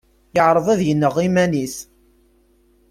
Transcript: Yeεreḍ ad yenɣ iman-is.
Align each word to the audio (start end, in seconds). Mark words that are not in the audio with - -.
Yeεreḍ 0.35 0.67
ad 0.73 0.81
yenɣ 0.87 1.15
iman-is. 1.27 1.75